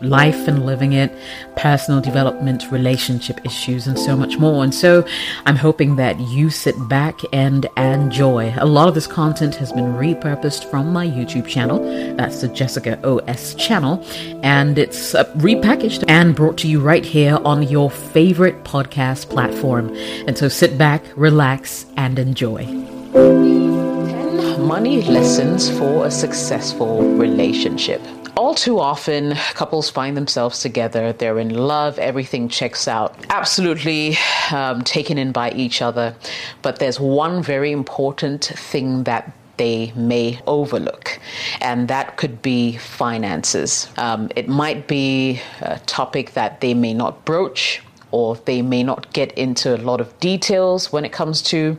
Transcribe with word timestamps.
life 0.00 0.48
and 0.48 0.66
living 0.66 0.92
it, 0.92 1.12
personal 1.56 2.00
development, 2.00 2.70
relationship 2.70 3.44
issues, 3.44 3.86
and 3.86 3.98
so 3.98 4.16
much 4.16 4.38
more. 4.38 4.62
And 4.62 4.74
so 4.74 5.06
I'm 5.46 5.56
hoping 5.56 5.96
that 5.96 6.18
you 6.20 6.50
sit 6.50 6.74
back 6.88 7.20
and 7.32 7.66
enjoy. 7.76 8.54
A 8.58 8.66
lot 8.66 8.88
of 8.88 8.94
this 8.94 9.06
content 9.06 9.54
has 9.56 9.72
been 9.72 9.94
repurposed 9.94 10.70
from 10.70 10.92
my 10.92 11.06
YouTube 11.06 11.46
channel. 11.46 11.78
That's 12.16 12.40
the 12.40 12.48
Jessica 12.48 12.98
OS 13.06 13.54
channel. 13.54 14.04
And 14.42 14.78
it's 14.78 15.14
uh, 15.14 15.24
repackaged 15.36 16.04
and 16.08 16.34
brought 16.34 16.58
to 16.58 16.68
you 16.68 16.80
right 16.80 17.04
here 17.04 17.38
on 17.44 17.62
your 17.62 17.90
favorite 17.90 18.64
podcast 18.64 19.30
platform. 19.30 19.94
And 20.26 20.36
so 20.36 20.48
sit 20.48 20.76
back, 20.78 21.02
relax, 21.16 21.86
and 21.96 22.18
enjoy. 22.18 22.64
10 23.12 24.62
money 24.66 25.02
lessons 25.02 25.70
for 25.78 26.06
a 26.06 26.10
successful 26.10 27.02
relationship 27.16 28.02
all 28.36 28.54
too 28.54 28.78
often, 28.78 29.34
couples 29.54 29.88
find 29.88 30.16
themselves 30.16 30.60
together, 30.60 31.12
they're 31.12 31.38
in 31.38 31.54
love, 31.54 31.98
everything 31.98 32.48
checks 32.48 32.86
out, 32.86 33.16
absolutely 33.30 34.16
um, 34.52 34.82
taken 34.82 35.18
in 35.18 35.32
by 35.32 35.50
each 35.52 35.80
other. 35.80 36.14
But 36.62 36.78
there's 36.78 37.00
one 37.00 37.42
very 37.42 37.72
important 37.72 38.44
thing 38.44 39.04
that 39.04 39.32
they 39.56 39.90
may 39.96 40.38
overlook, 40.46 41.18
and 41.62 41.88
that 41.88 42.18
could 42.18 42.42
be 42.42 42.76
finances. 42.76 43.88
Um, 43.96 44.28
it 44.36 44.48
might 44.48 44.86
be 44.86 45.40
a 45.62 45.78
topic 45.86 46.34
that 46.34 46.60
they 46.60 46.74
may 46.74 46.92
not 46.92 47.24
broach 47.24 47.80
or 48.10 48.36
they 48.44 48.62
may 48.62 48.82
not 48.82 49.12
get 49.12 49.32
into 49.32 49.74
a 49.74 49.78
lot 49.78 50.00
of 50.00 50.18
details 50.20 50.92
when 50.92 51.04
it 51.04 51.12
comes 51.12 51.42
to, 51.42 51.76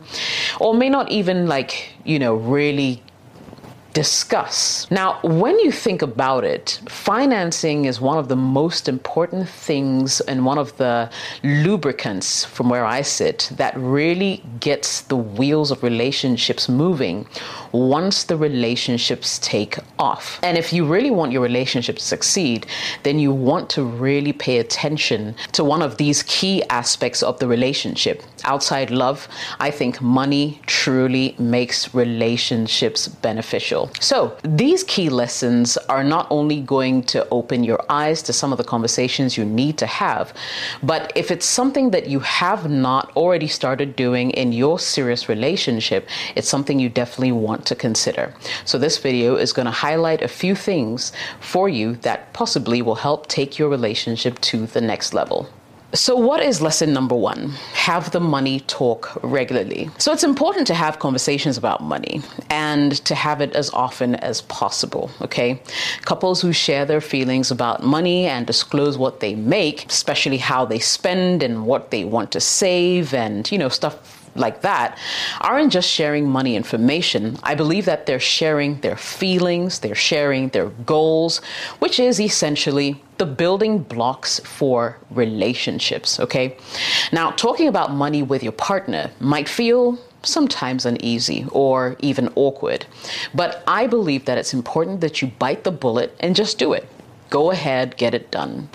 or 0.60 0.74
may 0.74 0.88
not 0.88 1.10
even 1.10 1.46
like, 1.46 1.92
you 2.04 2.18
know, 2.18 2.34
really 2.34 3.02
discuss. 3.98 4.88
Now, 4.92 5.18
when 5.24 5.58
you 5.58 5.72
think 5.72 6.02
about 6.02 6.44
it, 6.44 6.80
financing 6.88 7.86
is 7.86 8.00
one 8.00 8.16
of 8.16 8.28
the 8.28 8.36
most 8.36 8.88
important 8.88 9.48
things 9.48 10.20
and 10.30 10.46
one 10.46 10.56
of 10.56 10.76
the 10.76 11.10
lubricants 11.42 12.44
from 12.44 12.68
where 12.68 12.84
I 12.84 13.02
sit 13.02 13.50
that 13.56 13.76
really 13.76 14.34
gets 14.60 15.00
the 15.00 15.16
wheels 15.16 15.72
of 15.72 15.82
relationships 15.82 16.68
moving 16.68 17.26
once 17.72 18.24
the 18.24 18.36
relationships 18.36 19.40
take 19.40 19.74
off. 19.98 20.38
And 20.44 20.56
if 20.56 20.72
you 20.72 20.86
really 20.86 21.10
want 21.10 21.32
your 21.32 21.42
relationship 21.42 21.96
to 21.96 22.04
succeed, 22.04 22.66
then 23.02 23.18
you 23.18 23.32
want 23.32 23.68
to 23.70 23.82
really 23.82 24.32
pay 24.32 24.58
attention 24.58 25.34
to 25.52 25.64
one 25.64 25.82
of 25.82 25.96
these 25.96 26.22
key 26.22 26.62
aspects 26.70 27.20
of 27.22 27.40
the 27.40 27.48
relationship. 27.48 28.22
Outside 28.44 28.90
love, 28.90 29.26
I 29.58 29.70
think 29.72 30.00
money 30.00 30.60
truly 30.66 31.34
makes 31.38 31.94
relationships 31.94 33.08
beneficial. 33.08 33.87
So, 34.00 34.36
these 34.42 34.84
key 34.84 35.08
lessons 35.08 35.76
are 35.88 36.04
not 36.04 36.26
only 36.30 36.60
going 36.60 37.02
to 37.04 37.26
open 37.30 37.64
your 37.64 37.84
eyes 37.88 38.22
to 38.22 38.32
some 38.32 38.52
of 38.52 38.58
the 38.58 38.64
conversations 38.64 39.36
you 39.36 39.44
need 39.44 39.76
to 39.78 39.86
have, 39.86 40.32
but 40.82 41.12
if 41.16 41.30
it's 41.30 41.46
something 41.46 41.90
that 41.90 42.08
you 42.08 42.20
have 42.20 42.70
not 42.70 43.14
already 43.16 43.48
started 43.48 43.96
doing 43.96 44.30
in 44.30 44.52
your 44.52 44.78
serious 44.78 45.28
relationship, 45.28 46.08
it's 46.36 46.48
something 46.48 46.78
you 46.78 46.88
definitely 46.88 47.32
want 47.32 47.66
to 47.66 47.74
consider. 47.74 48.34
So, 48.64 48.78
this 48.78 48.98
video 48.98 49.36
is 49.36 49.52
going 49.52 49.66
to 49.66 49.72
highlight 49.72 50.22
a 50.22 50.28
few 50.28 50.54
things 50.54 51.12
for 51.40 51.68
you 51.68 51.96
that 51.96 52.32
possibly 52.32 52.82
will 52.82 52.96
help 52.96 53.26
take 53.26 53.58
your 53.58 53.68
relationship 53.68 54.40
to 54.42 54.66
the 54.66 54.80
next 54.80 55.12
level. 55.14 55.48
So, 55.94 56.16
what 56.16 56.42
is 56.42 56.60
lesson 56.60 56.92
number 56.92 57.14
one? 57.14 57.48
Have 57.72 58.10
the 58.10 58.20
money 58.20 58.60
talk 58.60 59.18
regularly. 59.22 59.88
So, 59.96 60.12
it's 60.12 60.22
important 60.22 60.66
to 60.66 60.74
have 60.74 60.98
conversations 60.98 61.56
about 61.56 61.82
money 61.82 62.20
and 62.50 62.92
to 63.06 63.14
have 63.14 63.40
it 63.40 63.54
as 63.54 63.70
often 63.70 64.14
as 64.16 64.42
possible. 64.42 65.10
Okay. 65.22 65.62
Couples 66.02 66.42
who 66.42 66.52
share 66.52 66.84
their 66.84 67.00
feelings 67.00 67.50
about 67.50 67.82
money 67.82 68.26
and 68.26 68.46
disclose 68.46 68.98
what 68.98 69.20
they 69.20 69.34
make, 69.34 69.86
especially 69.86 70.36
how 70.36 70.66
they 70.66 70.78
spend 70.78 71.42
and 71.42 71.64
what 71.64 71.90
they 71.90 72.04
want 72.04 72.32
to 72.32 72.40
save 72.40 73.14
and, 73.14 73.50
you 73.50 73.56
know, 73.56 73.70
stuff 73.70 74.17
like 74.38 74.62
that 74.62 74.98
aren't 75.40 75.72
just 75.72 75.88
sharing 75.88 76.28
money 76.28 76.56
information. 76.56 77.36
I 77.42 77.54
believe 77.54 77.84
that 77.86 78.06
they're 78.06 78.20
sharing 78.20 78.80
their 78.80 78.96
feelings, 78.96 79.80
they're 79.80 79.94
sharing 79.94 80.48
their 80.50 80.68
goals, 80.86 81.38
which 81.78 81.98
is 82.00 82.20
essentially 82.20 83.02
the 83.18 83.26
building 83.26 83.78
blocks 83.78 84.40
for 84.40 84.96
relationships, 85.10 86.20
okay? 86.20 86.56
Now, 87.12 87.32
talking 87.32 87.68
about 87.68 87.92
money 87.92 88.22
with 88.22 88.42
your 88.42 88.52
partner 88.52 89.10
might 89.20 89.48
feel 89.48 89.98
sometimes 90.22 90.86
uneasy 90.86 91.46
or 91.52 91.96
even 92.00 92.28
awkward, 92.34 92.86
but 93.34 93.62
I 93.66 93.86
believe 93.86 94.24
that 94.26 94.38
it's 94.38 94.54
important 94.54 95.00
that 95.00 95.20
you 95.20 95.28
bite 95.38 95.64
the 95.64 95.70
bullet 95.70 96.16
and 96.20 96.34
just 96.34 96.58
do 96.58 96.72
it. 96.72 96.88
Go 97.30 97.50
ahead, 97.50 97.96
get 97.96 98.14
it 98.14 98.30
done 98.30 98.68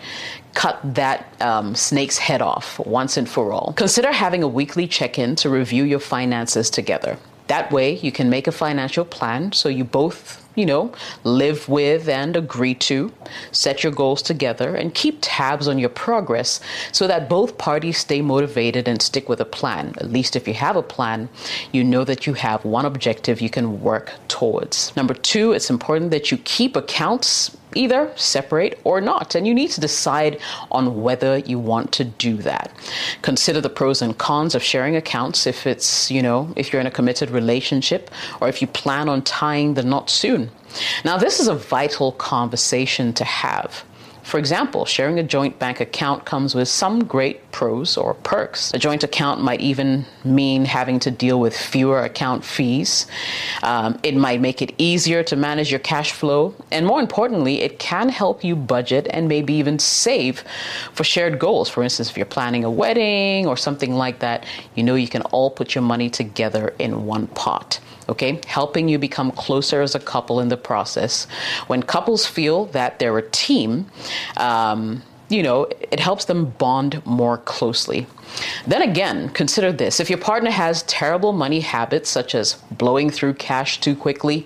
cut 0.53 0.79
that 0.83 1.33
um, 1.41 1.75
snake's 1.75 2.17
head 2.17 2.41
off 2.41 2.79
once 2.79 3.17
and 3.17 3.27
for 3.27 3.51
all. 3.51 3.73
Consider 3.73 4.11
having 4.11 4.43
a 4.43 4.47
weekly 4.47 4.87
check 4.87 5.17
in 5.17 5.35
to 5.37 5.49
review 5.49 5.83
your 5.83 5.99
finances 5.99 6.69
together. 6.69 7.17
That 7.47 7.71
way, 7.71 7.95
you 7.97 8.11
can 8.11 8.29
make 8.29 8.47
a 8.47 8.51
financial 8.51 9.03
plan 9.03 9.51
so 9.51 9.67
you 9.67 9.83
both, 9.83 10.41
you 10.55 10.65
know, 10.65 10.93
live 11.25 11.67
with 11.67 12.07
and 12.07 12.37
agree 12.37 12.73
to, 12.75 13.11
set 13.51 13.83
your 13.83 13.91
goals 13.91 14.21
together, 14.21 14.75
and 14.75 14.93
keep 14.93 15.17
tabs 15.21 15.67
on 15.67 15.77
your 15.77 15.89
progress 15.89 16.61
so 16.93 17.05
that 17.05 17.27
both 17.27 17.57
parties 17.57 17.97
stay 17.97 18.21
motivated 18.21 18.87
and 18.87 19.01
stick 19.01 19.27
with 19.27 19.41
a 19.41 19.45
plan. 19.45 19.93
At 19.97 20.09
least 20.09 20.37
if 20.37 20.47
you 20.47 20.53
have 20.53 20.77
a 20.77 20.81
plan, 20.81 21.27
you 21.73 21.83
know 21.83 22.05
that 22.05 22.25
you 22.25 22.33
have 22.33 22.63
one 22.63 22.85
objective 22.85 23.41
you 23.41 23.49
can 23.49 23.81
work 23.81 24.13
towards. 24.29 24.95
Number 24.95 25.13
two, 25.13 25.51
it's 25.51 25.69
important 25.69 26.11
that 26.11 26.31
you 26.31 26.37
keep 26.37 26.77
accounts 26.77 27.57
either 27.75 28.11
separate 28.16 28.79
or 28.84 29.01
not. 29.01 29.35
And 29.35 29.47
you 29.47 29.53
need 29.53 29.72
to 29.72 29.81
decide 29.81 30.39
on 30.72 31.01
whether 31.01 31.38
you 31.38 31.59
want 31.59 31.91
to 31.94 32.03
do 32.03 32.38
that. 32.38 32.72
Consider 33.22 33.61
the 33.61 33.69
pros 33.69 34.01
and 34.01 34.17
cons 34.17 34.56
of 34.56 34.63
sharing 34.63 34.95
accounts 34.95 35.47
if 35.47 35.67
it's, 35.67 36.12
you 36.12 36.22
know, 36.22 36.53
if 36.56 36.72
you're 36.72 36.81
in 36.81 36.88
a 36.88 36.91
committed 36.91 37.29
relationship 37.29 38.09
or 38.41 38.47
if 38.47 38.62
you 38.62 38.67
plan 38.67 39.09
on 39.09 39.22
tying 39.22 39.73
the 39.73 39.83
knot 39.83 40.09
soon. 40.09 40.50
Now, 41.06 41.17
this 41.17 41.39
is 41.39 41.47
a 41.47 41.56
vital 41.56 42.13
conversation 42.13 43.13
to 43.13 43.23
have. 43.23 43.83
For 44.23 44.38
example, 44.38 44.85
sharing 44.85 45.19
a 45.19 45.23
joint 45.23 45.59
bank 45.59 45.81
account 45.81 46.25
comes 46.25 46.56
with 46.56 46.67
some 46.67 47.03
great 47.03 47.51
pros 47.51 47.97
or 47.97 48.13
perks. 48.13 48.73
A 48.73 48.79
joint 48.79 49.03
account 49.03 49.41
might 49.41 49.59
even 49.59 50.06
mean 50.23 50.66
having 50.66 51.00
to 51.00 51.11
deal 51.11 51.39
with 51.39 51.56
fewer 51.56 52.01
account 52.01 52.45
fees. 52.45 53.06
Um, 53.62 54.00
it 54.01 54.16
might 54.16 54.39
make 54.39 54.62
it 54.62 54.73
easier 54.78 55.23
to 55.23 55.35
manage 55.35 55.69
your 55.69 55.81
cash 55.81 56.13
flow. 56.13 56.56
And 56.72 56.85
more 56.85 57.01
importantly, 57.01 57.62
it 57.62 57.79
can 57.79 58.07
help 58.09 58.44
you 58.44 58.56
budget 58.56 59.07
and 59.09 59.28
maybe 59.28 59.53
even 59.56 59.78
save 59.78 60.44
for 60.94 61.03
shared 61.03 61.38
goals. 61.38 61.69
For 61.69 61.83
instance, 61.83 62.09
if 62.09 62.17
you're 62.17 62.25
planning 62.25 62.63
a 62.63 62.72
wedding 62.72 63.45
or 63.45 63.57
something 63.57 63.94
like 63.94 64.19
that, 64.19 64.45
you 64.73 64.83
know 64.83 64.95
you 64.95 65.09
can 65.09 65.22
all 65.23 65.51
put 65.51 65.75
your 65.75 65.83
money 65.83 66.09
together 66.09 66.73
in 66.79 67.06
one 67.06 67.28
pot 67.28 67.79
okay, 68.09 68.39
helping 68.45 68.87
you 68.87 68.97
become 68.97 69.31
closer 69.31 69.81
as 69.81 69.95
a 69.95 69.99
couple 69.99 70.39
in 70.39 70.49
the 70.49 70.57
process. 70.57 71.25
When 71.67 71.83
couples 71.83 72.25
feel 72.25 72.65
that 72.67 72.99
they're 72.99 73.17
a 73.17 73.29
team, 73.29 73.87
um, 74.37 75.01
you 75.29 75.41
know, 75.41 75.67
it 75.91 75.99
helps 75.99 76.25
them 76.25 76.45
bond 76.45 77.03
more 77.05 77.37
closely. 77.39 78.05
Then 78.67 78.81
again, 78.81 79.29
consider 79.29 79.71
this 79.71 79.99
if 79.99 80.09
your 80.09 80.19
partner 80.19 80.51
has 80.51 80.83
terrible 80.83 81.33
money 81.33 81.59
habits, 81.59 82.09
such 82.09 82.35
as 82.35 82.55
blowing 82.71 83.09
through 83.09 83.35
cash 83.35 83.79
too 83.79 83.95
quickly, 83.95 84.45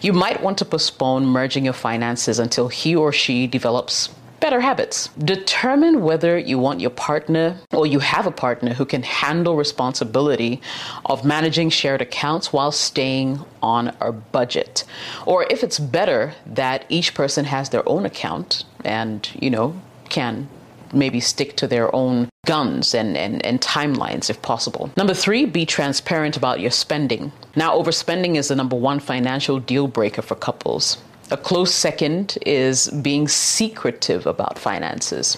you 0.00 0.12
might 0.12 0.42
want 0.42 0.58
to 0.58 0.64
postpone 0.64 1.26
merging 1.26 1.64
your 1.64 1.74
finances 1.74 2.38
until 2.38 2.68
he 2.68 2.94
or 2.94 3.12
she 3.12 3.46
develops 3.46 4.10
better 4.40 4.60
habits. 4.60 5.08
Determine 5.18 6.02
whether 6.02 6.38
you 6.38 6.58
want 6.58 6.80
your 6.80 6.90
partner 6.90 7.58
or 7.72 7.86
you 7.86 7.98
have 7.98 8.26
a 8.26 8.30
partner 8.30 8.74
who 8.74 8.84
can 8.84 9.02
handle 9.02 9.56
responsibility 9.56 10.60
of 11.06 11.24
managing 11.24 11.70
shared 11.70 12.02
accounts 12.02 12.52
while 12.52 12.72
staying 12.72 13.40
on 13.62 13.94
a 14.00 14.12
budget. 14.12 14.84
Or 15.26 15.46
if 15.50 15.62
it's 15.62 15.78
better 15.78 16.34
that 16.46 16.84
each 16.88 17.14
person 17.14 17.44
has 17.46 17.70
their 17.70 17.88
own 17.88 18.06
account 18.06 18.64
and, 18.84 19.28
you 19.40 19.50
know, 19.50 19.80
can 20.08 20.48
maybe 20.92 21.20
stick 21.20 21.56
to 21.56 21.66
their 21.66 21.94
own 21.94 22.28
guns 22.46 22.94
and, 22.94 23.16
and, 23.16 23.44
and 23.44 23.60
timelines 23.60 24.30
if 24.30 24.40
possible. 24.40 24.90
Number 24.96 25.14
three, 25.14 25.44
be 25.44 25.66
transparent 25.66 26.36
about 26.36 26.60
your 26.60 26.70
spending. 26.70 27.32
Now, 27.56 27.78
overspending 27.78 28.36
is 28.36 28.48
the 28.48 28.56
number 28.56 28.76
one 28.76 29.00
financial 29.00 29.58
deal 29.58 29.86
breaker 29.86 30.22
for 30.22 30.34
couples. 30.34 30.96
A 31.30 31.36
close 31.36 31.74
second 31.74 32.38
is 32.46 32.88
being 32.88 33.28
secretive 33.28 34.26
about 34.26 34.58
finances. 34.58 35.36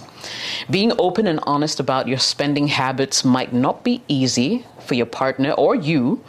Being 0.70 0.92
open 0.98 1.26
and 1.26 1.40
honest 1.44 1.81
about 1.81 2.06
your 2.06 2.19
spending 2.19 2.69
habits 2.69 3.25
might 3.25 3.52
not 3.52 3.82
be 3.82 4.02
easy 4.06 4.64
for 4.87 4.94
your 4.94 5.06
partner 5.06 5.50
or 5.52 5.75
you, 5.75 6.22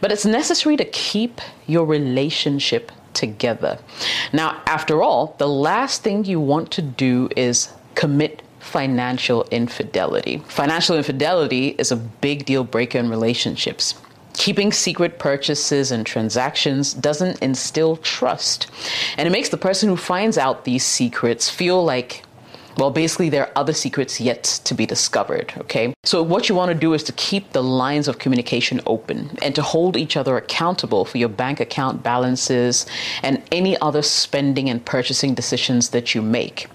but 0.00 0.10
it's 0.10 0.24
necessary 0.24 0.76
to 0.76 0.84
keep 0.86 1.40
your 1.66 1.86
relationship 1.86 2.90
together. 3.12 3.78
Now, 4.32 4.60
after 4.66 5.00
all, 5.00 5.36
the 5.38 5.48
last 5.48 6.02
thing 6.02 6.24
you 6.24 6.40
want 6.40 6.72
to 6.72 6.82
do 6.82 7.28
is 7.36 7.72
commit 7.94 8.42
financial 8.58 9.46
infidelity. 9.50 10.38
Financial 10.48 10.96
infidelity 10.96 11.76
is 11.78 11.92
a 11.92 11.96
big 11.96 12.46
deal 12.46 12.64
breaker 12.64 12.98
in 12.98 13.08
relationships. 13.08 13.94
Keeping 14.34 14.72
secret 14.72 15.18
purchases 15.18 15.90
and 15.90 16.04
transactions 16.04 16.92
doesn't 16.92 17.40
instill 17.40 17.96
trust. 17.96 18.66
And 19.16 19.26
it 19.26 19.30
makes 19.30 19.48
the 19.48 19.56
person 19.56 19.88
who 19.88 19.96
finds 19.96 20.36
out 20.36 20.64
these 20.64 20.84
secrets 20.84 21.48
feel 21.48 21.82
like 21.84 22.24
well, 22.76 22.90
basically, 22.90 23.28
there 23.28 23.46
are 23.46 23.52
other 23.54 23.72
secrets 23.72 24.20
yet 24.20 24.42
to 24.64 24.74
be 24.74 24.84
discovered, 24.84 25.52
okay? 25.58 25.94
So, 26.02 26.22
what 26.22 26.48
you 26.48 26.56
want 26.56 26.70
to 26.70 26.74
do 26.74 26.92
is 26.92 27.04
to 27.04 27.12
keep 27.12 27.52
the 27.52 27.62
lines 27.62 28.08
of 28.08 28.18
communication 28.18 28.80
open 28.84 29.38
and 29.42 29.54
to 29.54 29.62
hold 29.62 29.96
each 29.96 30.16
other 30.16 30.36
accountable 30.36 31.04
for 31.04 31.18
your 31.18 31.28
bank 31.28 31.60
account 31.60 32.02
balances 32.02 32.84
and 33.22 33.40
any 33.52 33.78
other 33.80 34.02
spending 34.02 34.68
and 34.68 34.84
purchasing 34.84 35.34
decisions 35.34 35.90
that 35.90 36.14
you 36.14 36.22
make. 36.22 36.66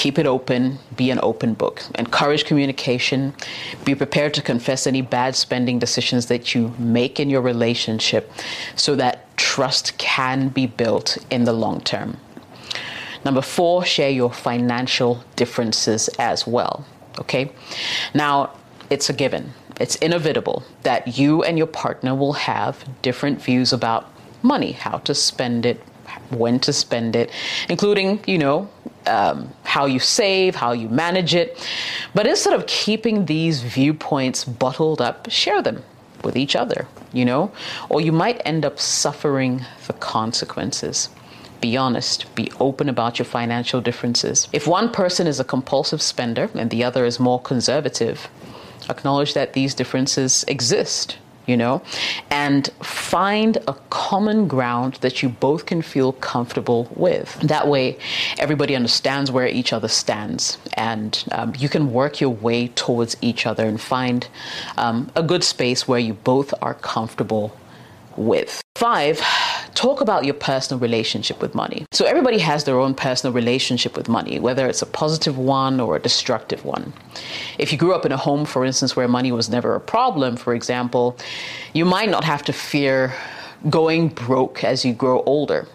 Keep 0.00 0.18
it 0.18 0.24
open, 0.24 0.78
be 0.96 1.10
an 1.10 1.20
open 1.22 1.52
book. 1.52 1.82
Encourage 1.98 2.46
communication. 2.46 3.34
Be 3.84 3.94
prepared 3.94 4.32
to 4.32 4.40
confess 4.40 4.86
any 4.86 5.02
bad 5.02 5.36
spending 5.36 5.78
decisions 5.78 6.24
that 6.28 6.54
you 6.54 6.74
make 6.78 7.20
in 7.20 7.28
your 7.28 7.42
relationship 7.42 8.32
so 8.76 8.96
that 8.96 9.36
trust 9.36 9.98
can 9.98 10.48
be 10.48 10.66
built 10.66 11.18
in 11.30 11.44
the 11.44 11.52
long 11.52 11.82
term. 11.82 12.16
Number 13.26 13.42
four, 13.42 13.84
share 13.84 14.08
your 14.08 14.32
financial 14.32 15.22
differences 15.36 16.08
as 16.18 16.46
well. 16.46 16.86
Okay. 17.18 17.52
Now, 18.14 18.56
it's 18.88 19.10
a 19.10 19.12
given, 19.12 19.52
it's 19.78 19.96
inevitable 19.96 20.62
that 20.82 21.18
you 21.18 21.42
and 21.42 21.58
your 21.58 21.66
partner 21.66 22.14
will 22.14 22.32
have 22.32 22.88
different 23.02 23.42
views 23.42 23.70
about 23.70 24.10
money, 24.42 24.72
how 24.72 24.96
to 25.00 25.14
spend 25.14 25.66
it, 25.66 25.78
when 26.30 26.58
to 26.60 26.72
spend 26.72 27.16
it, 27.16 27.30
including, 27.68 28.24
you 28.26 28.38
know, 28.38 28.66
um, 29.06 29.52
how 29.70 29.86
you 29.86 30.00
save, 30.00 30.56
how 30.56 30.72
you 30.72 30.88
manage 30.88 31.32
it. 31.32 31.56
But 32.12 32.26
instead 32.26 32.54
of 32.54 32.66
keeping 32.66 33.26
these 33.26 33.62
viewpoints 33.62 34.44
bottled 34.44 35.00
up, 35.00 35.30
share 35.30 35.62
them 35.62 35.84
with 36.24 36.36
each 36.36 36.56
other, 36.56 36.88
you 37.12 37.24
know, 37.24 37.52
or 37.88 38.00
you 38.00 38.10
might 38.10 38.42
end 38.44 38.64
up 38.64 38.80
suffering 38.80 39.64
the 39.86 39.92
consequences. 39.92 41.08
Be 41.60 41.76
honest, 41.76 42.34
be 42.34 42.50
open 42.58 42.88
about 42.88 43.18
your 43.20 43.26
financial 43.26 43.80
differences. 43.80 44.48
If 44.52 44.66
one 44.66 44.90
person 44.90 45.28
is 45.28 45.38
a 45.38 45.44
compulsive 45.44 46.02
spender 46.02 46.50
and 46.54 46.70
the 46.70 46.82
other 46.82 47.04
is 47.04 47.20
more 47.20 47.40
conservative, 47.40 48.28
acknowledge 48.88 49.34
that 49.34 49.52
these 49.52 49.72
differences 49.74 50.44
exist 50.48 51.16
you 51.46 51.56
know, 51.56 51.82
and 52.30 52.68
find 52.82 53.56
a 53.68 53.74
common 53.90 54.46
ground 54.48 54.94
that 55.00 55.22
you 55.22 55.28
both 55.28 55.66
can 55.66 55.82
feel 55.82 56.12
comfortable 56.14 56.88
with. 56.94 57.34
That 57.40 57.68
way, 57.68 57.98
everybody 58.38 58.76
understands 58.76 59.30
where 59.30 59.46
each 59.46 59.72
other 59.72 59.88
stands, 59.88 60.58
and 60.74 61.22
um, 61.32 61.52
you 61.58 61.68
can 61.68 61.92
work 61.92 62.20
your 62.20 62.30
way 62.30 62.68
towards 62.68 63.16
each 63.20 63.46
other 63.46 63.66
and 63.66 63.80
find 63.80 64.28
um, 64.76 65.10
a 65.16 65.22
good 65.22 65.44
space 65.44 65.88
where 65.88 65.98
you 65.98 66.14
both 66.14 66.52
are 66.62 66.74
comfortable 66.74 67.56
with. 68.16 68.62
Five, 68.76 69.20
talk 69.74 70.00
about 70.00 70.24
your 70.24 70.34
personal 70.34 70.78
relationship 70.80 71.40
with 71.40 71.54
money. 71.54 71.86
So, 71.92 72.04
everybody 72.06 72.38
has 72.38 72.64
their 72.64 72.78
own 72.78 72.94
personal 72.94 73.32
relationship 73.32 73.96
with 73.96 74.08
money, 74.08 74.38
whether 74.38 74.66
it's 74.66 74.82
a 74.82 74.86
positive 74.86 75.36
one 75.38 75.80
or 75.80 75.96
a 75.96 76.00
destructive 76.00 76.64
one. 76.64 76.92
If 77.58 77.72
you 77.72 77.78
grew 77.78 77.94
up 77.94 78.06
in 78.06 78.12
a 78.12 78.16
home, 78.16 78.44
for 78.44 78.64
instance, 78.64 78.96
where 78.96 79.08
money 79.08 79.32
was 79.32 79.48
never 79.48 79.74
a 79.74 79.80
problem, 79.80 80.36
for 80.36 80.54
example, 80.54 81.16
you 81.72 81.84
might 81.84 82.10
not 82.10 82.24
have 82.24 82.42
to 82.44 82.52
fear 82.52 83.14
going 83.68 84.08
broke 84.08 84.64
as 84.64 84.84
you 84.84 84.92
grow 84.94 85.22
older. 85.24 85.66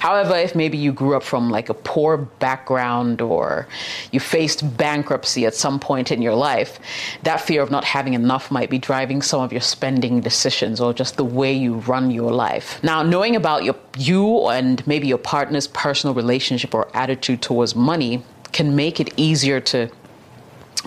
However, 0.00 0.36
if 0.36 0.54
maybe 0.54 0.78
you 0.78 0.92
grew 0.92 1.16
up 1.16 1.22
from 1.22 1.50
like 1.50 1.68
a 1.68 1.74
poor 1.74 2.16
background 2.16 3.20
or 3.20 3.66
you 4.12 4.20
faced 4.20 4.76
bankruptcy 4.76 5.46
at 5.46 5.54
some 5.54 5.78
point 5.78 6.10
in 6.12 6.22
your 6.22 6.34
life, 6.34 6.78
that 7.22 7.40
fear 7.40 7.62
of 7.62 7.70
not 7.70 7.84
having 7.84 8.14
enough 8.14 8.50
might 8.50 8.70
be 8.70 8.78
driving 8.78 9.22
some 9.22 9.40
of 9.40 9.52
your 9.52 9.60
spending 9.60 10.20
decisions 10.20 10.80
or 10.80 10.92
just 10.92 11.16
the 11.16 11.24
way 11.24 11.52
you 11.52 11.74
run 11.74 12.10
your 12.10 12.32
life. 12.32 12.82
Now, 12.82 13.02
knowing 13.02 13.36
about 13.36 13.64
your 13.64 13.76
you 13.96 14.48
and 14.48 14.86
maybe 14.86 15.08
your 15.08 15.18
partner's 15.18 15.66
personal 15.68 16.14
relationship 16.14 16.74
or 16.74 16.88
attitude 16.94 17.42
towards 17.42 17.74
money 17.74 18.22
can 18.52 18.76
make 18.76 19.00
it 19.00 19.12
easier 19.16 19.60
to 19.60 19.90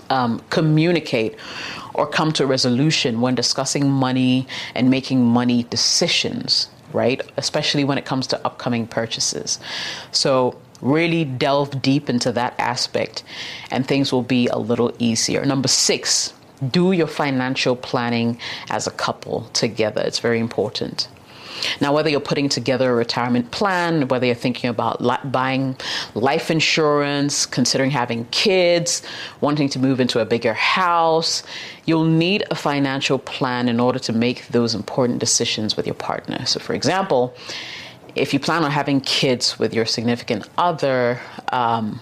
um, 0.09 0.41
communicate 0.49 1.35
or 1.93 2.07
come 2.07 2.31
to 2.31 2.43
a 2.43 2.47
resolution 2.47 3.21
when 3.21 3.35
discussing 3.35 3.89
money 3.89 4.47
and 4.75 4.89
making 4.89 5.23
money 5.23 5.63
decisions 5.63 6.69
right? 6.93 7.21
Especially 7.37 7.83
when 7.83 7.97
it 7.97 8.05
comes 8.05 8.27
to 8.27 8.45
upcoming 8.45 8.87
purchases. 8.87 9.59
So, 10.11 10.59
really 10.81 11.25
delve 11.25 11.81
deep 11.81 12.09
into 12.09 12.31
that 12.31 12.55
aspect, 12.59 13.23
and 13.69 13.87
things 13.87 14.11
will 14.11 14.23
be 14.23 14.47
a 14.47 14.57
little 14.57 14.93
easier. 14.97 15.45
Number 15.45 15.67
six, 15.67 16.33
do 16.69 16.91
your 16.91 17.07
financial 17.07 17.75
planning 17.75 18.37
as 18.69 18.87
a 18.87 18.91
couple 18.91 19.41
together. 19.53 20.01
It's 20.01 20.19
very 20.19 20.39
important. 20.39 21.07
Now, 21.79 21.93
whether 21.93 22.09
you're 22.09 22.19
putting 22.19 22.49
together 22.49 22.91
a 22.91 22.95
retirement 22.95 23.51
plan, 23.51 24.07
whether 24.07 24.25
you're 24.25 24.35
thinking 24.35 24.69
about 24.69 25.01
li- 25.01 25.17
buying 25.25 25.75
life 26.15 26.51
insurance, 26.51 27.45
considering 27.45 27.91
having 27.91 28.25
kids, 28.25 29.01
wanting 29.41 29.69
to 29.69 29.79
move 29.79 29.99
into 29.99 30.19
a 30.19 30.25
bigger 30.25 30.53
house, 30.53 31.43
you'll 31.85 32.05
need 32.05 32.43
a 32.51 32.55
financial 32.55 33.19
plan 33.19 33.69
in 33.69 33.79
order 33.79 33.99
to 33.99 34.13
make 34.13 34.47
those 34.47 34.75
important 34.75 35.19
decisions 35.19 35.75
with 35.77 35.85
your 35.85 35.95
partner. 35.95 36.45
So, 36.45 36.59
for 36.59 36.73
example, 36.73 37.33
if 38.15 38.33
you 38.33 38.39
plan 38.39 38.63
on 38.63 38.71
having 38.71 39.01
kids 39.01 39.57
with 39.57 39.73
your 39.73 39.85
significant 39.85 40.47
other, 40.57 41.19
um, 41.51 42.01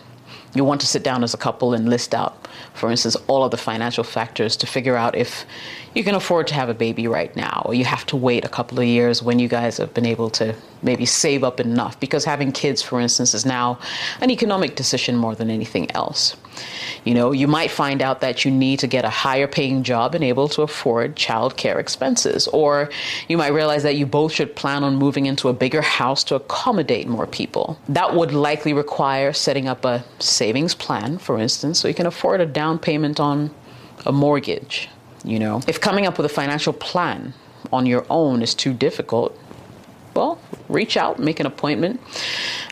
you 0.55 0.63
want 0.63 0.81
to 0.81 0.87
sit 0.87 1.03
down 1.03 1.23
as 1.23 1.33
a 1.33 1.37
couple 1.37 1.73
and 1.73 1.89
list 1.89 2.15
out, 2.15 2.47
for 2.79 2.89
instance, 2.89 3.15
all 3.27 3.43
of 3.43 3.51
the 3.51 3.57
financial 3.57 4.03
factors 4.03 4.55
to 4.57 4.67
figure 4.67 4.95
out 4.95 5.15
if 5.15 5.45
you 5.93 6.03
can 6.03 6.15
afford 6.15 6.47
to 6.47 6.53
have 6.53 6.69
a 6.69 6.73
baby 6.73 7.07
right 7.07 7.35
now, 7.35 7.63
or 7.65 7.73
you 7.73 7.85
have 7.85 8.05
to 8.07 8.15
wait 8.15 8.45
a 8.45 8.49
couple 8.49 8.79
of 8.79 8.85
years 8.85 9.21
when 9.21 9.39
you 9.39 9.47
guys 9.47 9.77
have 9.77 9.93
been 9.93 10.05
able 10.05 10.29
to 10.29 10.55
maybe 10.81 11.05
save 11.05 11.43
up 11.43 11.59
enough. 11.59 11.99
Because 11.99 12.25
having 12.25 12.51
kids, 12.51 12.81
for 12.81 12.99
instance, 12.99 13.33
is 13.33 13.45
now 13.45 13.77
an 14.21 14.31
economic 14.31 14.75
decision 14.75 15.15
more 15.15 15.35
than 15.35 15.49
anything 15.49 15.91
else. 15.91 16.35
You 17.03 17.13
know, 17.13 17.31
you 17.31 17.47
might 17.47 17.71
find 17.71 18.01
out 18.01 18.21
that 18.21 18.45
you 18.45 18.51
need 18.51 18.79
to 18.79 18.87
get 18.87 19.05
a 19.05 19.09
higher 19.09 19.47
paying 19.47 19.83
job 19.83 20.15
and 20.15 20.23
able 20.23 20.47
to 20.49 20.61
afford 20.61 21.15
childcare 21.15 21.79
expenses. 21.79 22.47
Or 22.47 22.89
you 23.27 23.37
might 23.37 23.53
realize 23.53 23.83
that 23.83 23.95
you 23.95 24.05
both 24.05 24.31
should 24.33 24.55
plan 24.55 24.83
on 24.83 24.95
moving 24.95 25.25
into 25.25 25.49
a 25.49 25.53
bigger 25.53 25.81
house 25.81 26.23
to 26.25 26.35
accommodate 26.35 27.07
more 27.07 27.27
people. 27.27 27.79
That 27.87 28.15
would 28.15 28.33
likely 28.33 28.73
require 28.73 29.33
setting 29.33 29.67
up 29.67 29.85
a 29.85 30.03
savings 30.19 30.75
plan, 30.75 31.17
for 31.17 31.39
instance, 31.39 31.79
so 31.79 31.87
you 31.87 31.93
can 31.93 32.05
afford 32.05 32.41
a 32.41 32.45
down 32.45 32.79
payment 32.79 33.19
on 33.19 33.51
a 34.05 34.11
mortgage 34.11 34.89
you 35.23 35.39
know, 35.39 35.61
if 35.67 35.81
coming 35.81 36.05
up 36.05 36.17
with 36.17 36.25
a 36.25 36.29
financial 36.29 36.73
plan 36.73 37.33
on 37.71 37.85
your 37.85 38.05
own 38.09 38.41
is 38.41 38.55
too 38.55 38.73
difficult, 38.73 39.37
well, 40.13 40.39
reach 40.69 40.95
out, 40.95 41.19
make 41.19 41.39
an 41.39 41.45
appointment 41.45 41.99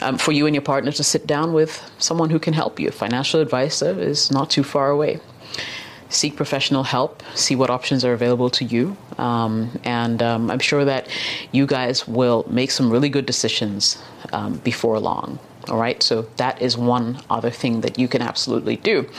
um, 0.02 0.18
for 0.18 0.32
you 0.32 0.46
and 0.46 0.56
your 0.56 0.62
partner 0.62 0.92
to 0.92 1.04
sit 1.04 1.28
down 1.28 1.54
with 1.54 1.82
someone 1.98 2.30
who 2.30 2.40
can 2.40 2.54
help 2.54 2.80
you. 2.80 2.92
Financial 2.92 3.42
advisor 3.42 4.00
is 4.00 4.32
not 4.32 4.50
too 4.50 4.64
far 4.64 4.90
away. 4.90 5.20
Seek 6.10 6.38
professional 6.38 6.84
help, 6.84 7.22
see 7.36 7.56
what 7.56 7.70
options 7.70 8.06
are 8.06 8.14
available 8.14 8.50
to 8.52 8.64
you, 8.64 8.96
um, 9.18 9.78
and 9.84 10.24
um, 10.24 10.50
I'm 10.50 10.60
sure 10.60 10.86
that 10.86 11.10
you 11.52 11.66
guys 11.66 12.08
will 12.08 12.46
make 12.50 12.72
some 12.72 12.90
really 12.90 13.10
good 13.10 13.26
decisions 13.26 14.02
um, 14.32 14.54
before 14.60 15.00
long. 15.00 15.38
All 15.68 15.78
right, 15.78 16.02
so 16.02 16.22
that 16.38 16.62
is 16.62 16.78
one 16.78 17.20
other 17.30 17.50
thing 17.50 17.82
that 17.82 18.00
you 18.00 18.08
can 18.08 18.22
absolutely 18.22 18.78
do. 18.78 19.10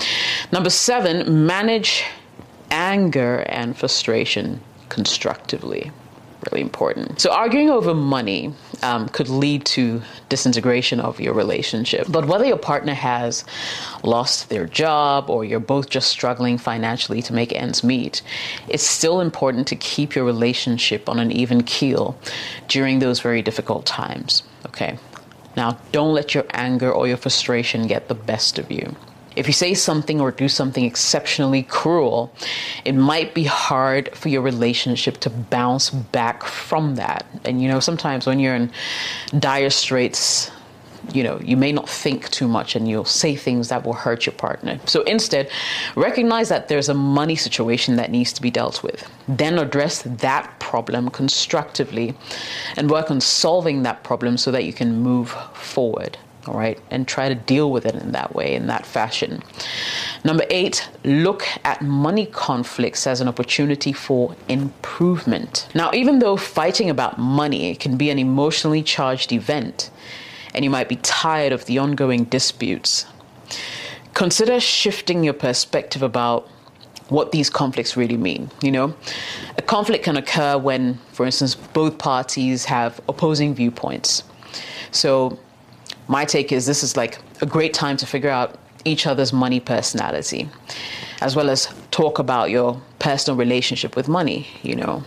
Number 0.51 0.71
seven, 0.71 1.47
manage 1.47 2.05
anger 2.71 3.45
and 3.49 3.77
frustration 3.77 4.61
constructively. 4.89 5.91
Really 6.51 6.63
important. 6.63 7.21
So, 7.21 7.33
arguing 7.33 7.69
over 7.69 7.95
money 7.95 8.55
um, 8.83 9.09
could 9.09 9.29
lead 9.29 9.65
to 9.67 10.03
disintegration 10.29 11.01
of 11.01 11.21
your 11.21 11.35
relationship. 11.35 12.07
But 12.09 12.27
whether 12.27 12.45
your 12.45 12.59
partner 12.59 12.95
has 12.95 13.45
lost 14.03 14.49
their 14.49 14.67
job 14.67 15.31
or 15.31 15.45
you're 15.45 15.61
both 15.61 15.91
just 15.91 16.09
struggling 16.09 16.59
financially 16.59 17.23
to 17.23 17.33
make 17.33 17.53
ends 17.53 17.83
meet, 17.83 18.23
it's 18.69 18.85
still 18.85 19.21
important 19.21 19.67
to 19.69 19.77
keep 19.77 20.15
your 20.15 20.25
relationship 20.25 21.09
on 21.09 21.19
an 21.19 21.33
even 21.33 21.63
keel 21.63 22.19
during 22.69 22.99
those 22.99 23.21
very 23.21 23.43
difficult 23.43 23.87
times. 23.87 24.43
Okay. 24.67 24.99
Now, 25.57 25.79
don't 25.93 26.15
let 26.15 26.35
your 26.35 26.45
anger 26.51 26.93
or 26.93 27.09
your 27.09 27.17
frustration 27.17 27.87
get 27.89 28.09
the 28.09 28.15
best 28.15 28.59
of 28.59 28.71
you. 28.71 28.95
If 29.39 29.47
you 29.47 29.53
say 29.53 29.75
something 29.75 30.21
or 30.21 30.33
do 30.33 30.49
something 30.49 30.85
exceptionally 30.85 31.63
cruel, 31.63 32.33
it 32.85 32.95
might 32.95 33.35
be 33.35 33.45
hard 33.45 34.15
for 34.17 34.29
your 34.29 34.43
relationship 34.43 35.19
to 35.19 35.31
bounce 35.31 35.91
back 35.91 36.43
from 36.43 36.97
that. 36.97 37.25
And 37.45 37.63
you 37.63 37.69
know, 37.69 37.79
sometimes 37.79 38.27
when 38.27 38.41
you're 38.41 38.57
in 38.57 38.73
dire 39.39 39.71
straits, 39.71 40.51
you 41.13 41.23
know, 41.23 41.39
you 41.41 41.57
may 41.57 41.73
not 41.73 41.89
think 41.89 42.29
too 42.31 42.49
much 42.49 42.75
and 42.77 42.89
you'll 42.89 43.05
say 43.05 43.37
things 43.37 43.69
that 43.69 43.85
will 43.85 43.95
hurt 43.95 44.27
your 44.27 44.35
partner. 44.35 44.79
So 44.87 45.03
instead, 45.03 45.49
recognize 45.95 46.49
that 46.49 46.69
there's 46.69 46.89
a 46.89 46.95
money 46.95 47.37
situation 47.37 47.97
that 47.97 48.11
needs 48.11 48.33
to 48.35 48.43
be 48.43 48.51
dealt 48.51 48.83
with. 48.83 49.09
Then 49.29 49.59
address 49.59 50.03
that 50.03 50.59
problem 50.59 51.11
constructively 51.11 52.15
and 52.77 52.91
work 52.91 53.11
on 53.11 53.21
solving 53.21 53.85
that 53.85 54.03
problem 54.03 54.37
so 54.37 54.51
that 54.51 54.65
you 54.65 54.73
can 54.73 55.01
move 55.01 55.31
forward. 55.55 56.19
All 56.49 56.59
right, 56.59 56.81
and 56.91 57.07
try 57.07 57.29
to 57.29 57.35
deal 57.35 57.71
with 57.71 57.85
it 57.85 57.95
in 57.95 58.13
that 58.13 58.35
way, 58.35 58.55
in 58.55 58.67
that 58.69 58.87
fashion. 58.87 59.43
Number 60.25 60.45
eight, 60.51 60.89
look 61.05 61.45
at 61.65 61.83
money 61.83 62.27
conflicts 62.27 63.07
as 63.07 63.21
an 63.21 63.29
opportunity 63.29 63.93
for 63.93 64.35
improvement. 64.49 65.69
Now, 65.75 65.93
even 65.93 66.19
though 66.21 66.37
fighting 66.37 66.89
about 66.89 67.19
money 67.19 67.75
can 67.75 67.97
be 67.97 68.11
an 68.11 68.19
emotionally 68.19 68.83
charged 68.83 69.33
event, 69.33 69.91
and 70.55 70.65
you 70.65 70.71
might 70.71 70.89
be 70.89 70.97
tired 70.97 71.53
of 71.53 71.67
the 71.67 71.79
ongoing 71.79 72.25
disputes, 72.25 73.05
consider 74.15 74.59
shifting 74.59 75.23
your 75.23 75.35
perspective 75.35 76.03
about 76.03 76.49
what 77.11 77.33
these 77.33 77.51
conflicts 77.51 77.97
really 77.97 78.17
mean. 78.17 78.51
You 78.63 78.73
know, 78.73 78.95
a 79.57 79.63
conflict 79.63 80.05
can 80.05 80.17
occur 80.17 80.57
when, 80.57 80.99
for 81.13 81.27
instance, 81.27 81.55
both 81.55 81.99
parties 81.99 82.65
have 82.67 83.01
opposing 83.09 83.55
viewpoints. 83.55 84.23
So, 84.91 85.39
my 86.09 86.25
take 86.25 86.53
is 86.53 86.67
this 86.67 86.83
is 86.83 86.97
like 86.97 87.19
a 87.41 87.47
great 87.47 87.75
time 87.75 87.97
to 87.99 88.07
figure 88.07 88.31
out 88.31 88.59
each 88.85 89.07
other's 89.07 89.33
money 89.33 89.61
personality, 89.61 90.49
as 91.21 91.37
well 91.37 91.51
as 91.51 91.69
talk 91.91 92.19
about 92.19 92.51
your 92.51 92.81
personal 92.99 93.37
relationship 93.37 93.95
with 93.95 94.09
money. 94.09 94.47
You 94.63 94.77
know, 94.77 95.05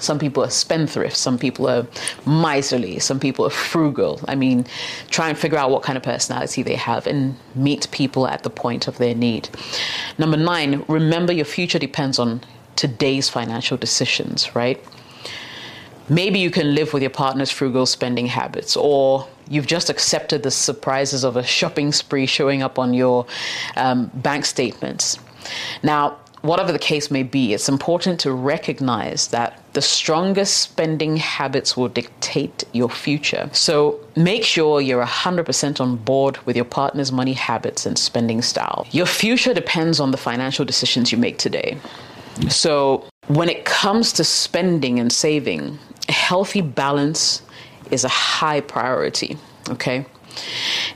some 0.00 0.18
people 0.18 0.44
are 0.44 0.48
spendthrifts, 0.48 1.16
some 1.16 1.38
people 1.38 1.68
are 1.68 1.86
miserly, 2.26 2.98
some 2.98 3.18
people 3.18 3.44
are 3.44 3.50
frugal. 3.50 4.20
I 4.28 4.34
mean, 4.34 4.66
try 5.10 5.28
and 5.28 5.36
figure 5.36 5.58
out 5.58 5.70
what 5.70 5.82
kind 5.82 5.96
of 5.96 6.02
personality 6.02 6.62
they 6.62 6.76
have 6.76 7.06
and 7.06 7.36
meet 7.54 7.90
people 7.90 8.26
at 8.28 8.42
the 8.42 8.50
point 8.50 8.86
of 8.86 8.98
their 8.98 9.14
need. 9.14 9.48
Number 10.16 10.36
nine, 10.36 10.84
remember 10.88 11.32
your 11.32 11.44
future 11.44 11.78
depends 11.78 12.18
on 12.18 12.40
today's 12.76 13.28
financial 13.28 13.76
decisions, 13.76 14.54
right? 14.54 14.82
Maybe 16.08 16.38
you 16.38 16.50
can 16.50 16.74
live 16.74 16.92
with 16.92 17.02
your 17.02 17.10
partner's 17.10 17.50
frugal 17.50 17.86
spending 17.86 18.26
habits, 18.26 18.76
or 18.76 19.28
you've 19.48 19.66
just 19.66 19.90
accepted 19.90 20.42
the 20.42 20.50
surprises 20.50 21.24
of 21.24 21.36
a 21.36 21.42
shopping 21.42 21.92
spree 21.92 22.26
showing 22.26 22.62
up 22.62 22.78
on 22.78 22.94
your 22.94 23.26
um, 23.76 24.10
bank 24.14 24.44
statements. 24.44 25.18
Now, 25.82 26.18
whatever 26.42 26.72
the 26.72 26.78
case 26.78 27.10
may 27.10 27.22
be, 27.22 27.52
it's 27.52 27.68
important 27.68 28.20
to 28.20 28.32
recognize 28.32 29.28
that 29.28 29.62
the 29.72 29.82
strongest 29.82 30.58
spending 30.58 31.16
habits 31.16 31.76
will 31.76 31.88
dictate 31.88 32.64
your 32.72 32.88
future. 32.88 33.50
So 33.52 34.00
make 34.16 34.44
sure 34.44 34.80
you're 34.80 35.04
100% 35.04 35.80
on 35.80 35.96
board 35.96 36.38
with 36.46 36.56
your 36.56 36.64
partner's 36.64 37.12
money 37.12 37.32
habits 37.32 37.86
and 37.86 37.98
spending 37.98 38.42
style. 38.42 38.86
Your 38.90 39.06
future 39.06 39.54
depends 39.54 40.00
on 40.00 40.10
the 40.10 40.16
financial 40.16 40.64
decisions 40.64 41.12
you 41.12 41.18
make 41.18 41.38
today. 41.38 41.78
So 42.48 43.04
when 43.26 43.48
it 43.48 43.64
comes 43.64 44.12
to 44.14 44.24
spending 44.24 44.98
and 45.00 45.12
saving, 45.12 45.78
a 46.08 46.12
healthy 46.12 46.60
balance 46.60 47.42
is 47.90 48.04
a 48.04 48.08
high 48.08 48.60
priority, 48.60 49.36
okay? 49.70 50.06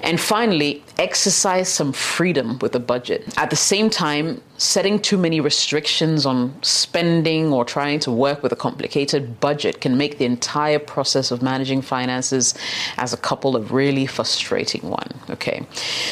And 0.02 0.20
finally, 0.20 0.82
exercise 0.98 1.68
some 1.68 1.92
freedom 1.92 2.58
with 2.60 2.74
a 2.74 2.80
budget. 2.80 3.32
At 3.36 3.50
the 3.50 3.56
same 3.56 3.90
time, 3.90 4.40
setting 4.56 5.00
too 5.00 5.18
many 5.18 5.40
restrictions 5.40 6.26
on 6.26 6.54
spending 6.62 7.52
or 7.52 7.64
trying 7.64 7.98
to 8.00 8.10
work 8.10 8.42
with 8.42 8.52
a 8.52 8.56
complicated 8.56 9.40
budget 9.40 9.80
can 9.80 9.96
make 9.96 10.18
the 10.18 10.24
entire 10.24 10.78
process 10.78 11.30
of 11.30 11.42
managing 11.42 11.82
finances 11.82 12.54
as 12.98 13.12
a 13.12 13.16
couple 13.16 13.56
a 13.56 13.60
really 13.60 14.06
frustrating 14.06 14.88
one. 14.88 15.12
Okay, 15.30 15.66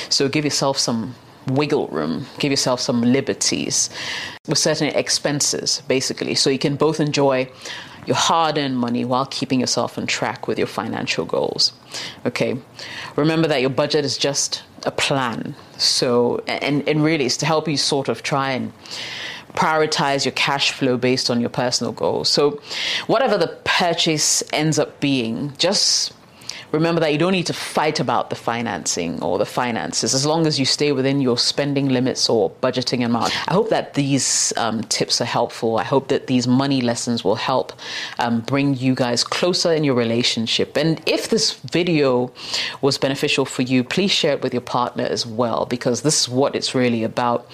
so 0.08 0.28
give 0.28 0.44
yourself 0.44 0.78
some 0.78 1.14
wiggle 1.46 1.88
room, 1.88 2.26
give 2.38 2.50
yourself 2.50 2.80
some 2.80 3.02
liberties 3.02 3.90
with 4.48 4.58
certain 4.58 4.88
expenses, 4.88 5.82
basically, 5.88 6.34
so 6.34 6.50
you 6.50 6.58
can 6.58 6.76
both 6.76 7.00
enjoy 7.00 7.50
your 8.06 8.16
hard 8.16 8.58
earned 8.58 8.78
money 8.78 9.04
while 9.04 9.26
keeping 9.26 9.60
yourself 9.60 9.98
on 9.98 10.06
track 10.06 10.48
with 10.48 10.58
your 10.58 10.66
financial 10.66 11.24
goals. 11.24 11.72
Okay. 12.24 12.58
Remember 13.16 13.46
that 13.48 13.60
your 13.60 13.70
budget 13.70 14.04
is 14.04 14.16
just 14.16 14.62
a 14.84 14.90
plan. 14.90 15.54
So, 15.76 16.42
and, 16.46 16.86
and 16.88 17.02
really, 17.04 17.26
it's 17.26 17.36
to 17.38 17.46
help 17.46 17.68
you 17.68 17.76
sort 17.76 18.08
of 18.08 18.22
try 18.22 18.52
and 18.52 18.72
prioritize 19.52 20.24
your 20.24 20.32
cash 20.32 20.72
flow 20.72 20.96
based 20.96 21.30
on 21.30 21.40
your 21.40 21.50
personal 21.50 21.92
goals. 21.92 22.28
So, 22.28 22.60
whatever 23.06 23.36
the 23.36 23.48
purchase 23.64 24.42
ends 24.52 24.78
up 24.78 25.00
being, 25.00 25.52
just 25.58 26.12
remember 26.72 27.00
that 27.00 27.12
you 27.12 27.18
don't 27.18 27.32
need 27.32 27.46
to 27.46 27.52
fight 27.52 28.00
about 28.00 28.30
the 28.30 28.36
financing 28.36 29.22
or 29.22 29.38
the 29.38 29.46
finances 29.46 30.14
as 30.14 30.24
long 30.24 30.46
as 30.46 30.58
you 30.58 30.64
stay 30.64 30.92
within 30.92 31.20
your 31.20 31.38
spending 31.38 31.88
limits 31.88 32.28
or 32.28 32.50
budgeting 32.62 33.04
amount. 33.04 33.32
I 33.48 33.54
hope 33.54 33.70
that 33.70 33.94
these 33.94 34.52
um, 34.56 34.82
tips 34.84 35.20
are 35.20 35.26
helpful. 35.26 35.78
I 35.78 35.84
hope 35.84 36.08
that 36.08 36.26
these 36.26 36.46
money 36.46 36.80
lessons 36.80 37.24
will 37.24 37.36
help 37.36 37.72
um, 38.18 38.40
bring 38.40 38.74
you 38.74 38.94
guys 38.94 39.24
closer 39.24 39.72
in 39.72 39.84
your 39.84 39.94
relationship. 39.94 40.76
And 40.76 41.00
if 41.06 41.28
this 41.28 41.54
video 41.54 42.32
was 42.80 42.98
beneficial 42.98 43.44
for 43.44 43.62
you, 43.62 43.84
please 43.84 44.10
share 44.10 44.34
it 44.34 44.42
with 44.42 44.54
your 44.54 44.60
partner 44.60 45.04
as 45.04 45.26
well 45.26 45.66
because 45.66 46.02
this 46.02 46.22
is 46.22 46.28
what 46.28 46.54
it's 46.54 46.74
really 46.74 47.04
about 47.04 47.46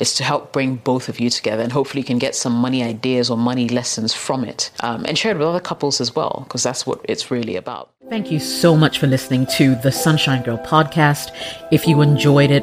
is 0.00 0.14
to 0.14 0.24
help 0.24 0.52
bring 0.52 0.76
both 0.76 1.08
of 1.08 1.20
you 1.20 1.30
together 1.30 1.62
and 1.62 1.72
hopefully 1.72 2.00
you 2.00 2.06
can 2.06 2.18
get 2.18 2.34
some 2.34 2.52
money 2.52 2.82
ideas 2.82 3.30
or 3.30 3.36
money 3.36 3.68
lessons 3.68 4.14
from 4.14 4.44
it 4.44 4.70
um, 4.80 5.04
and 5.06 5.18
share 5.18 5.32
it 5.32 5.38
with 5.38 5.46
other 5.46 5.60
couples 5.60 6.00
as 6.00 6.14
well 6.14 6.44
because 6.46 6.62
that's 6.62 6.86
what 6.86 7.00
it's 7.04 7.30
really 7.30 7.56
about. 7.56 7.90
Thank 8.08 8.30
you 8.30 8.40
so 8.40 8.76
much 8.76 8.98
for 8.98 9.06
listening 9.06 9.46
to 9.56 9.74
the 9.76 9.90
Sunshine 9.90 10.42
Girl 10.42 10.58
podcast. 10.58 11.30
If 11.70 11.86
you 11.86 12.02
enjoyed 12.02 12.50
it, 12.50 12.62